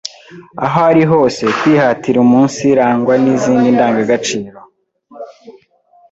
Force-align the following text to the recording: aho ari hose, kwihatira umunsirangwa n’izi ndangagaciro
aho 0.65 0.79
ari 0.89 1.03
hose, 1.11 1.43
kwihatira 1.59 2.17
umunsirangwa 2.25 3.13
n’izi 3.23 3.53
ndangagaciro 3.75 4.59